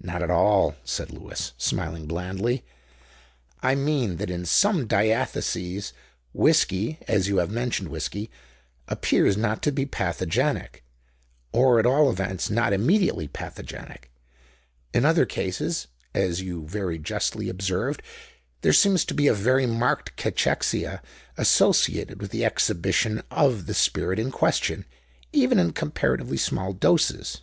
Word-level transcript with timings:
"Not 0.00 0.24
at 0.24 0.30
all," 0.32 0.74
said 0.84 1.12
Lewis, 1.12 1.52
smiling 1.56 2.08
blandly. 2.08 2.64
"I 3.62 3.76
mean 3.76 4.16
that 4.16 4.28
in 4.28 4.44
some 4.44 4.88
diatheses 4.88 5.92
whisky—as 6.32 7.28
you 7.28 7.36
have 7.36 7.52
mentioned 7.52 7.88
whisky—appears 7.88 9.36
not 9.36 9.62
to 9.62 9.70
be 9.70 9.86
pathogenic, 9.86 10.82
or 11.52 11.78
at 11.78 11.86
all 11.86 12.10
events 12.10 12.50
not 12.50 12.72
immediately 12.72 13.28
pathogenic. 13.28 14.10
In 14.92 15.04
other 15.04 15.24
cases, 15.24 15.86
as 16.12 16.40
you 16.42 16.66
very 16.66 16.98
justly 16.98 17.48
observed, 17.48 18.02
there 18.62 18.72
seems 18.72 19.04
to 19.04 19.14
be 19.14 19.28
a 19.28 19.32
very 19.32 19.66
marked 19.66 20.16
cachexia 20.16 21.00
associated 21.36 22.20
with 22.20 22.32
the 22.32 22.44
exhibition 22.44 23.22
of 23.30 23.66
the 23.66 23.74
spirit 23.74 24.18
in 24.18 24.32
question, 24.32 24.86
even 25.32 25.60
in 25.60 25.72
comparatively 25.72 26.36
small 26.36 26.72
doses." 26.72 27.42